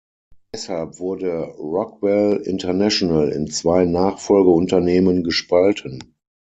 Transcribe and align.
Deshalb 0.51 0.97
wurde 0.97 1.41
Rockwell 1.59 2.37
International 2.37 3.29
in 3.31 3.45
zwei 3.45 3.85
Nachfolgeunternehmen 3.85 5.23
gespalten. 5.23 6.15